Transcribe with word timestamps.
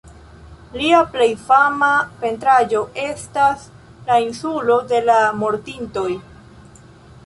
Lia 0.79 1.01
plej 1.15 1.27
fama 1.49 1.89
pentraĵo 2.23 2.81
estas 3.05 3.69
"La 4.11 4.21
Insulo 4.27 4.83
de 4.95 5.07
la 5.13 5.23
Mortintoj". 5.45 6.09